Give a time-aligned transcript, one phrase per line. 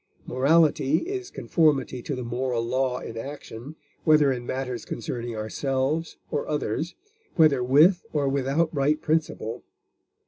[0.25, 6.47] Morality is conformity to the moral law in action, whether in matters concerning ourselves or
[6.47, 6.95] others,
[7.35, 9.61] whether with or without right principle.